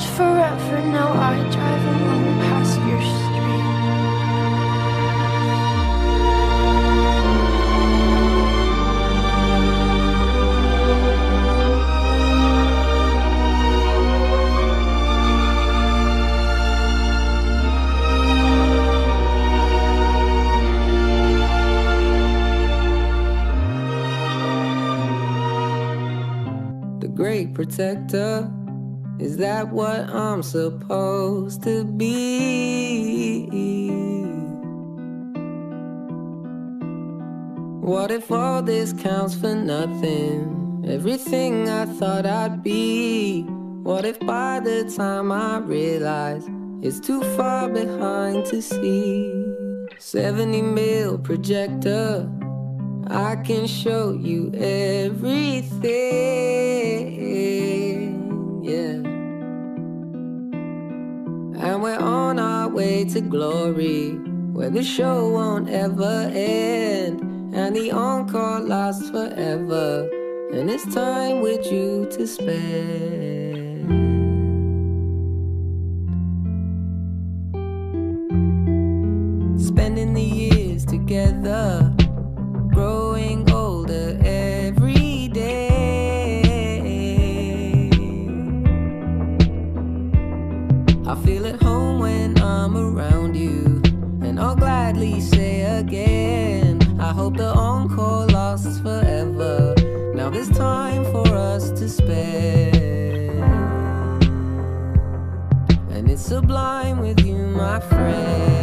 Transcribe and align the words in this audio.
Said 0.00 0.16
forever, 0.16 0.78
now 0.88 1.10
I 1.12 1.36
drive 1.50 1.84
alone 1.86 2.38
past 2.40 2.78
your 2.80 3.00
street. 3.00 3.26
the 27.00 27.08
great 27.08 27.54
protector. 27.54 28.55
Is 29.18 29.38
that 29.38 29.72
what 29.72 30.10
I'm 30.10 30.42
supposed 30.42 31.62
to 31.62 31.84
be? 31.84 33.46
What 37.80 38.10
if 38.10 38.30
all 38.30 38.62
this 38.62 38.92
counts 38.92 39.34
for 39.34 39.54
nothing? 39.54 40.84
Everything 40.86 41.68
I 41.68 41.86
thought 41.86 42.26
I'd 42.26 42.62
be. 42.62 43.42
What 43.82 44.04
if 44.04 44.18
by 44.20 44.60
the 44.60 44.92
time 44.96 45.32
I 45.32 45.58
realize 45.58 46.44
it's 46.82 47.00
too 47.00 47.22
far 47.36 47.68
behind 47.68 48.44
to 48.46 48.60
see? 48.60 49.32
70 49.98 50.62
mil 50.62 51.18
projector. 51.18 52.28
I 53.08 53.36
can 53.36 53.68
show 53.68 54.12
you 54.12 54.52
everything, 54.52 55.86
yeah. 58.76 59.00
And 61.64 61.82
we're 61.82 61.98
on 61.98 62.38
our 62.38 62.68
way 62.68 63.04
to 63.06 63.20
glory, 63.20 64.12
where 64.52 64.70
the 64.70 64.82
show 64.82 65.30
won't 65.30 65.68
ever 65.70 66.30
end, 66.32 67.20
and 67.54 67.74
the 67.74 67.90
encore 67.92 68.60
lasts 68.60 69.10
forever, 69.10 70.08
and 70.52 70.70
it's 70.70 70.94
time 70.94 71.40
with 71.40 71.72
you 71.72 72.06
to 72.12 72.26
spend. 72.26 73.64
Spending 79.58 80.12
the 80.12 80.22
years 80.22 80.84
together 80.84 81.95
I'll 94.98 95.20
say 95.20 95.60
again. 95.78 96.80
I 96.98 97.12
hope 97.12 97.36
the 97.36 97.52
encore 97.52 98.26
lasts 98.28 98.80
forever. 98.80 99.74
Now 100.14 100.30
there's 100.30 100.48
time 100.48 101.04
for 101.12 101.28
us 101.28 101.70
to 101.72 101.86
spend, 101.86 103.26
and 105.90 106.10
it's 106.10 106.22
sublime 106.22 107.00
with 107.00 107.20
you, 107.26 107.36
my 107.36 107.78
friend. 107.80 108.55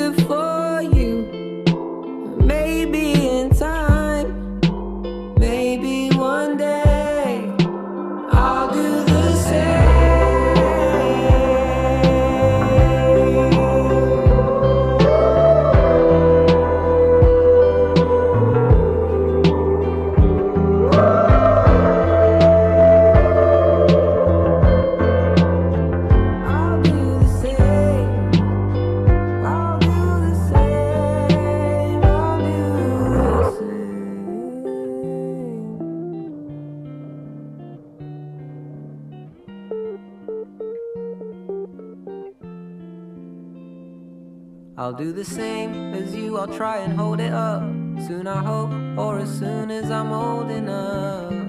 And 0.00 0.16
for 0.26 0.39
I'll 44.80 44.94
do 44.94 45.12
the 45.12 45.26
same 45.26 45.92
as 45.92 46.16
you, 46.16 46.38
I'll 46.38 46.46
try 46.46 46.78
and 46.78 46.98
hold 46.98 47.20
it 47.20 47.34
up. 47.34 47.60
Soon 48.06 48.26
I 48.26 48.42
hope, 48.42 48.70
or 48.98 49.18
as 49.18 49.28
soon 49.38 49.70
as 49.70 49.90
I'm 49.90 50.10
old 50.10 50.50
enough. 50.50 51.39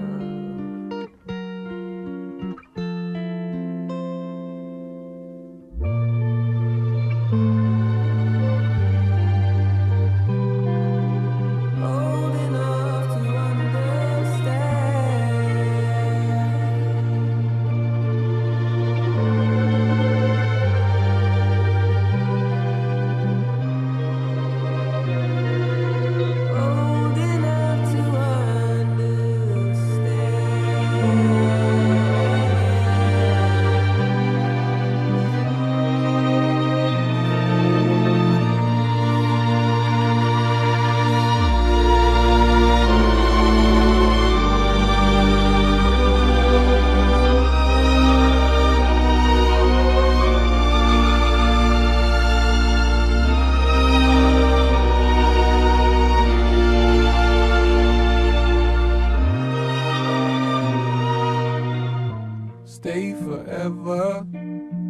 Forever. 63.62 64.26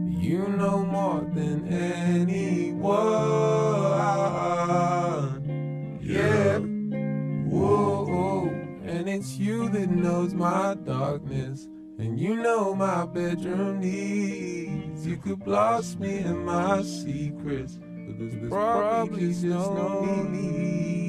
You 0.09 0.49
know 0.49 0.85
more 0.85 1.21
than 1.35 1.69
anyone. 1.69 2.81
Yeah. 6.01 6.59
Whoa. 7.51 8.49
And 8.85 9.09
it's 9.09 9.37
you 9.39 9.69
that 9.71 9.91
knows 9.91 10.35
my 10.35 10.75
darkness. 10.85 11.69
And 11.99 12.19
you 12.19 12.37
know 12.37 12.75
my 12.75 13.05
bedroom 13.07 13.81
needs. 13.81 15.07
You 15.07 15.17
could 15.19 15.45
blast 15.45 16.01
me 16.01 16.19
in 16.19 16.45
my 16.45 16.83
secrets. 16.83 17.79
But 18.07 18.19
there's 18.19 18.49
probably 18.49 19.29
just 19.33 19.47
no 19.47 20.23
need. 20.23 21.02